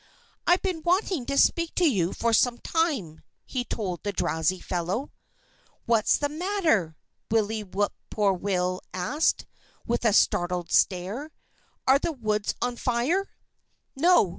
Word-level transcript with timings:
"I've 0.47 0.63
been 0.63 0.81
wanting 0.81 1.27
to 1.27 1.37
speak 1.37 1.75
to 1.75 1.85
you 1.87 2.11
for 2.11 2.33
some 2.33 2.57
time," 2.57 3.21
he 3.45 3.63
told 3.63 4.01
the 4.01 4.11
drowsy 4.11 4.59
fellow. 4.59 5.11
"What's 5.85 6.17
the 6.17 6.27
matter?" 6.27 6.97
Willie 7.29 7.63
Whip 7.63 7.93
poor 8.09 8.33
will 8.33 8.81
asked, 8.95 9.45
with 9.85 10.03
a 10.03 10.11
startled 10.13 10.71
stare. 10.71 11.29
"Are 11.85 11.99
the 11.99 12.13
woods 12.13 12.55
on 12.63 12.77
fire?" 12.77 13.29
"No!" 13.95 14.29